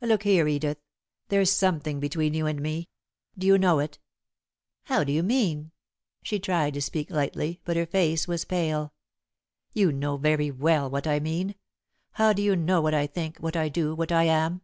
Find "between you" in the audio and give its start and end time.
2.00-2.48